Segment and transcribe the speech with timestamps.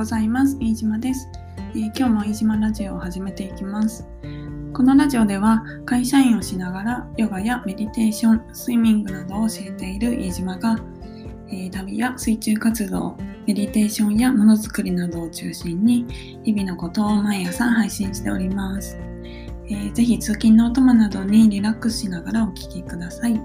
[0.00, 0.56] ございます。
[0.58, 1.28] 飯島です、
[1.74, 4.08] えー、今日も飯島ラジオを始めていきます。
[4.72, 10.78] このラジオでは会社員をしながらヨガやメディテーションスイミングなどを教えている飯島が、
[11.48, 13.14] えー、旅や水中活動
[13.46, 16.06] メディテーションやものづくりなどを中心に
[16.44, 18.96] 日々のことを毎朝配信しております、
[19.66, 23.38] えー、ぜひ通勤のお供などにリラックスしながらお聴きください、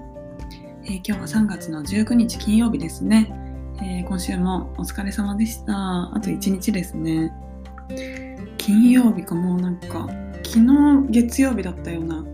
[0.84, 3.45] えー、今日は3月の19日金曜日ですね。
[3.82, 5.74] えー、今週もお疲れ様でした。
[6.14, 7.32] あと1日ですね。
[8.56, 10.08] 金曜日かもうなんか、
[10.42, 12.24] 昨日月曜日だったような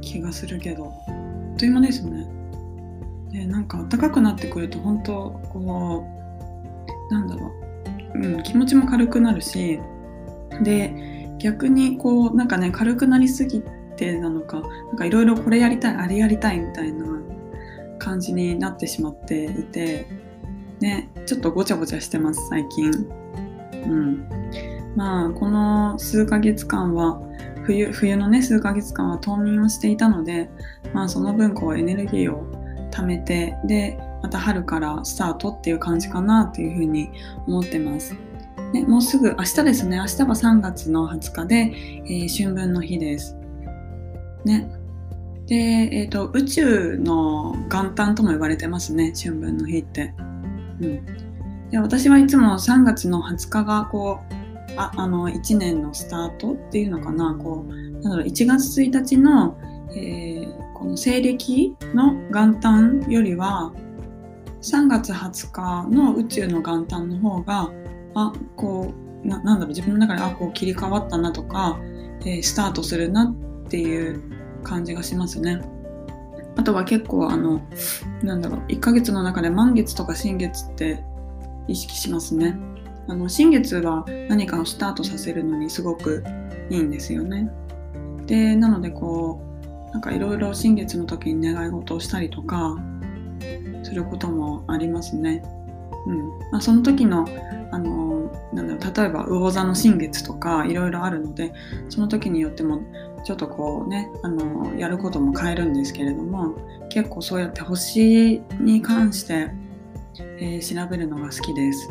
[0.00, 1.12] 気がするけど、あ
[1.54, 2.26] っという間ですね。
[3.30, 6.04] で、なんか暖かくなってくると本当、こ
[7.10, 7.52] う、なんだろ
[8.14, 9.78] う、うん、気持ちも軽くなるし、
[10.62, 13.62] で、逆にこう、なんかね、軽くなりすぎ
[13.96, 17.06] てなのか、なんかいろいろこれやりたい、あれやりたいみたいな
[17.98, 20.06] 感じになってしまっていて、
[20.80, 22.90] ね、ちょっとごちゃごちゃしてます、最近。
[23.72, 24.26] うん。
[24.96, 27.20] まあ、この数ヶ月間は、
[27.64, 30.50] 冬、冬のね、数ヶ月間は冬眠をしていたので、
[30.92, 32.44] まあ、その分、こう、エネルギーを
[32.90, 37.10] 貯めて、で、また春からスタートっていう感じかなっていうふうに
[37.46, 38.14] 思ってます。
[38.72, 41.72] ね、もうすぐ、明日ですね、明日は3月の20日で、
[42.06, 43.36] えー、春分の日です。
[44.44, 44.70] ね。
[45.46, 50.14] で、えっ、ー、と、宇宙の元旦とも言われてますね、春分の日って。
[50.80, 54.34] うん、で私はいつも3月の20日がこう
[54.76, 59.58] ああの1年のスタートっていうのかなこうなんだろう1月1日の、
[59.94, 63.72] えー、この西暦の元旦よりは
[64.62, 67.70] 3月20日の宇宙の元旦の方が
[68.14, 68.92] あこ
[69.24, 71.78] うななんだろう自分の中であこう切り替わったなとか、
[72.20, 74.22] えー、スタートするなっていう
[74.62, 75.60] 感じがしますね。
[76.56, 77.62] あとは結構あの
[78.22, 81.02] なんだろう1ヶ月の中で満月とか新月って
[81.68, 82.58] 意識しますね。
[83.08, 86.22] あの新月は何かをスタートさせるのにすごく
[86.68, 87.50] いいんですよね。
[88.26, 89.40] でなのでこ
[89.90, 92.76] うなんかいろいろ新月の時に願い事をしたりとか
[93.82, 95.42] することもありますね。
[96.06, 96.28] うん。
[96.52, 97.26] まあ、その時の
[97.72, 101.52] あのなんだろう例えば魚座の新月とかいろいろあるので
[101.88, 102.82] その時によっても
[103.24, 106.54] ちょっとこうねあのやることも変えるんですけれども
[106.88, 109.50] 結構そうやって星に関して、
[110.38, 111.88] えー、調べるのが好きです。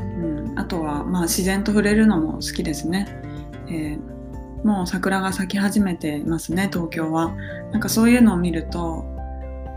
[0.00, 3.06] うん、あとは、まあ、自然と触れるのも好きですね。
[3.68, 7.34] えー、もう桜が咲き始めていますね東京は。
[7.72, 9.04] なんかそういうのを見ると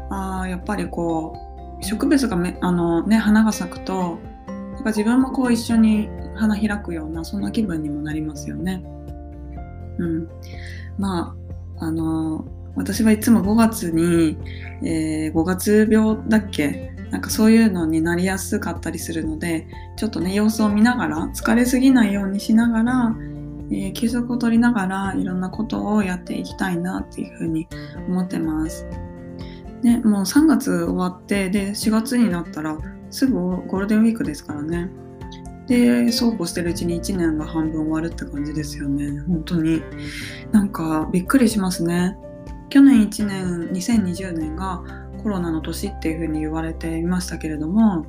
[0.10, 1.36] ああやっぱりこ
[1.80, 8.84] う植物がめあの、ね、花が咲くとなんか自分もこう一緒に花開くようなそんな気分にもなりますよね。
[9.98, 10.30] うん、
[10.98, 11.36] ま
[11.80, 14.38] ああの私はいつも5月に、
[14.84, 16.92] えー、5月病だっけ？
[17.12, 19.66] なんかそういうのになりやすかったりするので
[19.96, 23.16] ちょっとね様子を見ながら疲れすぎないようにしながら、
[23.72, 27.68] えー、休息を取りながらいろんなことをやっていきたいなっていうふうに
[28.08, 28.86] 思ってます。
[29.84, 32.78] ね、もう3月終わってで4月になったら
[33.10, 34.90] すぐゴールデンウィークですからね。
[35.68, 39.22] で、そうこうしてるうちに1年が半分終わるって感じですよね。
[39.28, 39.82] 本当に。
[40.52, 42.18] なんかびっくりしますね。
[42.70, 44.82] 去年1年、2020年が
[45.22, 48.06] コロナの年っていうふうに言われていましたけれども、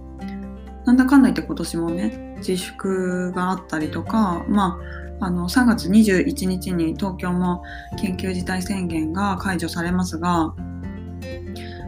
[0.87, 4.79] なんだかんだ言って今年もね、自粛があったりとか、ま
[5.21, 7.63] あ、あの3月21日に東京も
[8.01, 10.55] 緊急事態宣言が解除されますが、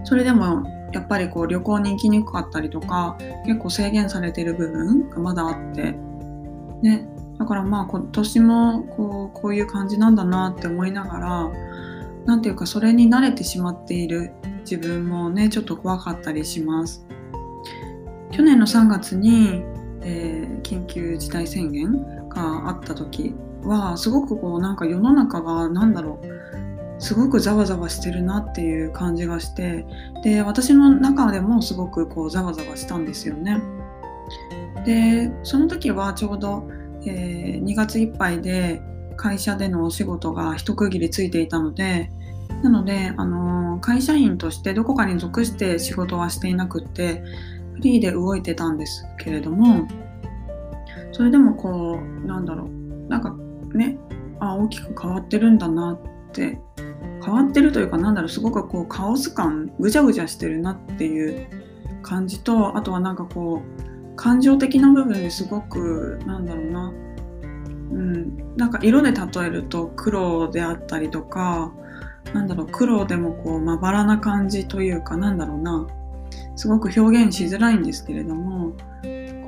[0.05, 5.95] それでもやっぱりこう旅行に行きにくかったりとか結構制限されてる部分がまだあって。
[6.83, 7.07] ね。
[7.39, 11.51] だからまあ今年もこうこういう感じなんだなって思いながら
[12.27, 17.07] 何ていうかそれに慣れてしまっている自分もねちょっと怖かったりします。
[18.31, 19.63] 去年の3月に、
[20.03, 23.35] えー、緊急事態宣言があった時
[23.65, 26.27] はすごくこうなんか世の中が何だろう
[27.01, 29.87] すごくざわざわしてるなっていう感じがして
[30.23, 33.61] で私の中でもすごくこうざわざわしたんですよね。
[34.85, 36.69] でその時はちょうど、
[37.07, 38.81] えー、2月いっぱいで
[39.17, 42.11] 会社でのお仕事が一区切りついていたので
[42.63, 47.23] なので、あのー、会社員としてどこかに属して仕事はしていなくって
[47.75, 49.89] フリーで動いてたんですけれども
[51.13, 53.35] それでもこうなんだろうなんか
[53.75, 53.99] ね
[54.39, 56.59] あ大きく変わってるんだなって
[57.25, 61.47] 変わってるというかなんだろうすごくこうカオス感ぐちゃぐちゃしてるなっていう
[62.03, 63.63] 感じとあとはなんかこ
[64.13, 66.93] う感情的な部分ですごくなんだろうな
[67.91, 71.73] うんなんか色で例えると黒であったりとか
[72.33, 75.87] なんだろう黒でもこうまばらな感じというかなんだろうな
[76.57, 78.75] すごく表現しづらいんですけれども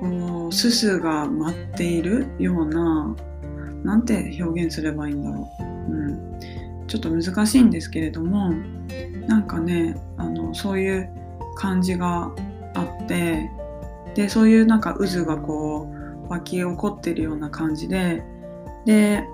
[0.01, 3.15] こうすすが舞っているような
[3.85, 6.41] なんて表現すればいいんだろう、うん、
[6.87, 8.53] ちょっと難しいんですけれども
[9.27, 11.11] なんかねあのそういう
[11.57, 12.31] 感じが
[12.75, 13.51] あって
[14.15, 15.93] でそういうなんか渦がこ
[16.29, 18.23] う湧き起こってるような感じで
[18.85, 19.25] で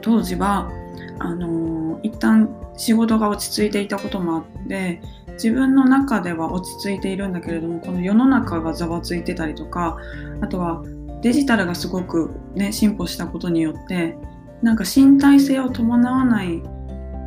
[0.00, 0.70] 当時は
[1.18, 5.00] あの一旦仕事が落ち着いていたこともあって
[5.34, 9.98] 自分の中では落ち着いているんだけれどもこの世の中がざわついてたりとか
[10.40, 10.82] あとは
[11.22, 14.16] デジタルがすごくね進歩したことによって
[14.62, 16.62] なんか身体性を伴わない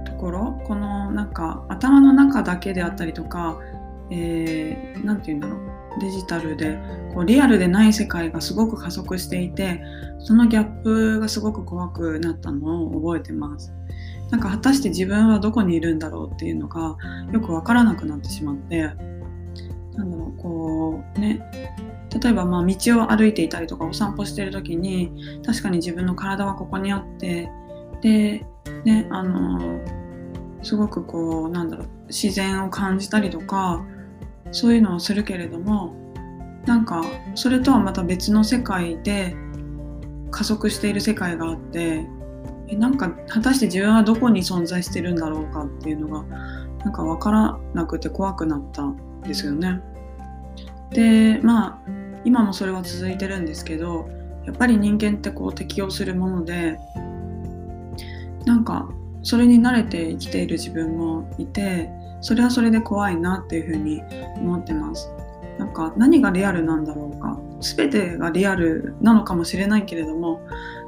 [0.06, 3.60] ところこのなんか頭の中だけであったりとか
[4.10, 6.78] 何、えー、て言うんだろうデジタルで
[7.14, 9.82] こうリアルでない世界がすごく加速していて
[10.20, 13.72] そのギャップがすごく怖くなったのを覚えてます。
[14.32, 16.98] なんか果たして自分はどこにいるんだろうっていうのが
[17.32, 18.82] よく分からなくなってしまって
[19.94, 21.42] なんだろうこうね
[22.22, 25.12] 例えばまあ道を歩いていたりとかお散歩してる時に
[25.46, 27.50] 確かに自分の体はここにあって
[28.02, 28.46] で
[28.86, 29.80] ねあの
[30.64, 33.86] すごくこうなんだろう自然を感じたりとか
[34.52, 35.94] そういうのをするけれども
[36.66, 37.04] なんか
[37.36, 39.36] それとはまた別の世界で
[40.32, 42.08] 加速している世界があって
[42.68, 46.24] えなんか果たして自分はどこに存在してるんだろうかっていうのが
[46.84, 49.82] なんか分からなくて怖くなったんですよね。
[50.92, 54.10] でまあ今もそれは続いてるんですけど
[54.46, 56.78] やっぱり人間ってこう適応するもので
[58.46, 58.90] なんか
[59.24, 61.90] それに慣れて生きている自分もいて
[62.22, 64.02] それはそれで怖いなっていうふうに
[64.38, 65.10] 思ってます。
[65.58, 70.42] なんか何がリアルなんだろうか全てがリアルなのかもしれないけれども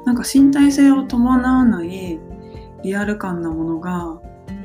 [0.04, 2.20] なんか身体性を伴わない
[2.82, 4.20] リアル感なものが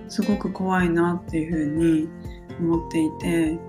[0.10, 2.10] すごく怖いなっていうふうに
[2.60, 3.60] 思っていて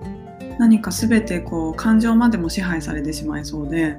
[0.59, 3.97] 何か全てこう感情までも支配されてしまいそうで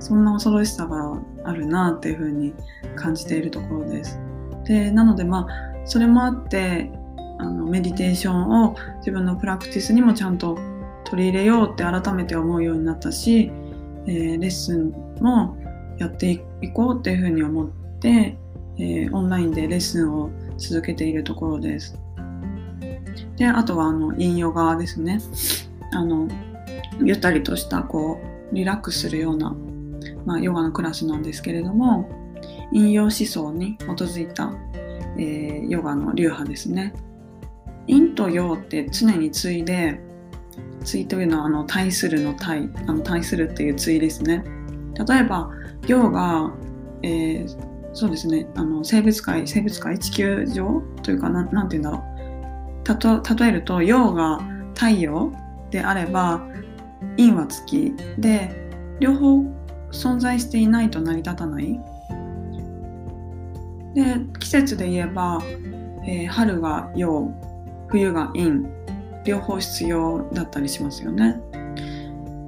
[0.00, 2.54] そんな恐ろしさがあるなっていうふうに
[2.96, 4.18] 感じているところです。
[4.64, 5.48] でなのでまあ
[5.84, 6.90] それもあって
[7.38, 10.58] あのメディテーションを自分のプラクティスにもちゃんと
[11.04, 13.50] 取り入れようって改めて思うようになったし、
[14.06, 14.90] えー、レッスン
[15.20, 15.56] も
[15.98, 16.30] やって
[16.60, 17.68] いこうっていうふうに思っ
[18.00, 18.36] て、
[18.78, 21.98] えー、オンラインでレッスンを続けているところです。
[23.36, 25.20] であとはあのインヨガですね。
[25.96, 26.28] あの
[27.02, 28.20] ゆったりとしたこ
[28.52, 29.54] うリラックスするような、
[30.24, 32.08] まあ、ヨガのクラスなんですけれども
[32.72, 34.52] 引用思想に基づいた、
[35.18, 36.94] えー、ヨガの流派ですね。
[37.88, 40.00] 陰と陽って常に対で
[40.84, 44.44] 対というのはあの対するの対あの対するっていう対ですね。
[45.08, 45.50] 例えば
[45.86, 46.52] 陽が、
[47.02, 47.46] えー、
[47.92, 54.40] そうですねあの生物界生物界地球上というかななんて言うんだろう例えると陽が
[54.74, 55.32] 太陽
[55.70, 56.46] であれば
[57.16, 57.94] 陰は月。
[58.18, 58.50] で
[59.00, 59.40] 両方
[59.90, 61.80] 存在していないと成り立たない。
[63.94, 65.42] で季節で言えば、
[66.06, 67.30] えー、春が陽
[67.88, 68.60] 冬が陰。
[69.24, 71.40] 両方必要だったりしますよね。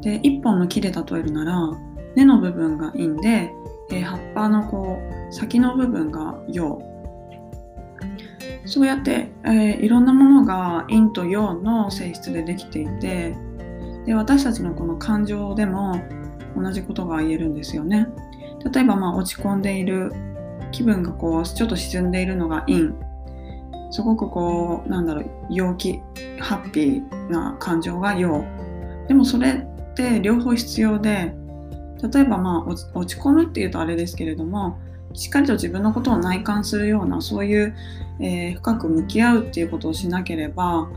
[0.00, 1.76] で一本の木で例えるなら
[2.14, 3.52] 根の部分が陰で、
[3.90, 4.98] えー、葉っぱのこ
[5.30, 6.80] う先の部分が陽。
[8.68, 13.34] そうやって、えー、いろんなものが陰と陽の性質でできていて
[14.04, 16.02] で私たちのこの感情でも
[16.54, 18.08] 同じことが言えるんですよね。
[18.72, 20.12] 例えばまあ落ち込んでいる
[20.70, 22.90] 気分がこうちょっと沈んでいるのが陰
[23.90, 26.00] すごくこうなんだろう陽気
[26.38, 28.44] ハッピーな感情が陽
[29.06, 31.34] でもそれって両方必要で
[32.12, 34.78] 例えばまあ落ち込むっていうとあれですけれども
[35.14, 37.76] しっかりと自分のことを内観するようなそういう、
[38.20, 40.88] えー、深く向き合うっていうことをしなければ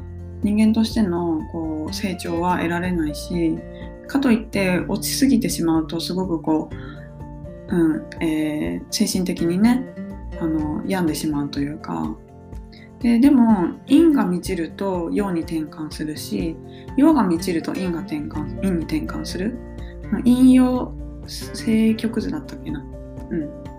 [0.43, 3.57] 人間としてのこう成長は得られないし
[4.07, 6.69] かといって落ちすぎてしまうとすごくこ
[7.69, 9.85] う、うんえー、精神的にね
[10.39, 12.15] あの病んでしまうというか。
[12.99, 16.55] ででも陰が満ちると陽に転換するし
[16.97, 19.57] 陽が満ちると陰が転換陰に転換する。
[20.23, 20.93] 陰陽
[21.25, 22.83] 正極図だったっけな。
[23.29, 23.70] うん。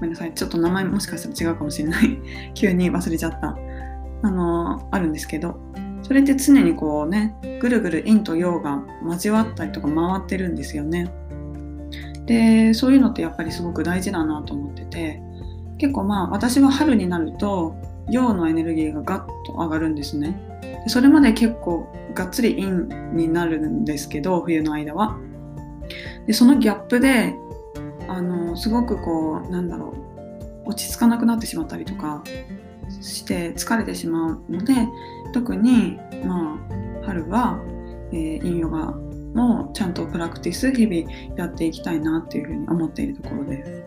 [0.00, 0.34] めんなさい。
[0.34, 2.18] ちょっと名前もしかしたら違うかもしれない。
[2.54, 3.56] 急に忘れちゃった。
[4.22, 5.58] あのあるんですけど。
[6.02, 11.10] それって常にこうねぐるぐる陰と陽が交わったりとか回ってるんですよね。
[12.26, 15.22] でそういうのってやっぱりすごく大事だなと思ってて。
[15.80, 17.74] 結構まあ私は春になると
[18.10, 20.38] 陽のエネルギーがガッと上がるんですね。
[20.60, 22.70] でそれまで結構がっつり陰
[23.14, 25.16] になるんですけど冬の間は。
[26.26, 27.34] でそのギャップで
[28.10, 29.94] あのすごくこうなんだろ
[30.66, 32.22] う落ち着かなくなってしまったりとか
[33.00, 34.74] して疲れてしまうので
[35.32, 36.58] 特にま
[37.02, 37.58] あ春は、
[38.12, 38.92] えー、陰陽が
[39.34, 43.82] もちゃんとプラクティス日々やっていきたいなっていうふうに思っているところです。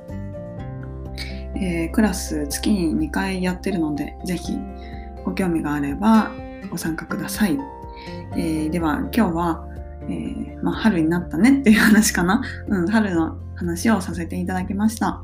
[1.56, 4.58] えー、クラス月に2回やってるので、ぜひ
[5.24, 6.32] ご興味があれば
[6.70, 7.60] ご参加ください。
[8.36, 9.68] えー、では今日は、
[10.04, 12.42] えー、まあ、春になったねっていう話かな。
[12.68, 15.24] うん、春の話をさせていただきました。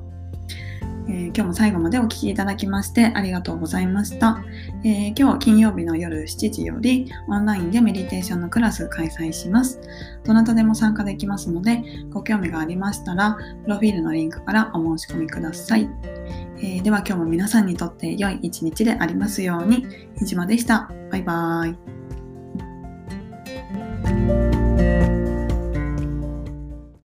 [1.10, 4.44] えー、今日も最後までお聴きいただきましてありがとうございました、
[4.84, 9.82] えー、今日金曜日の夜7時よりオンラインでメディテーションのクラス開催します。
[10.24, 15.90] どなたでも参加できますので、ご興味がありましたら、プロフィールのリンクからお申し込みください。
[16.60, 19.88] えー、では今日も皆さんにとって良い一日でありますように。
[20.22, 20.92] 飯島でした。
[21.12, 24.69] バイバーイ。